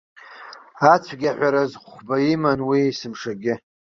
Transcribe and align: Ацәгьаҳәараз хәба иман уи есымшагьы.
Ацәгьаҳәараз 0.93 1.71
хәба 1.83 2.15
иман 2.33 2.59
уи 2.67 2.79
есымшагьы. 2.87 3.53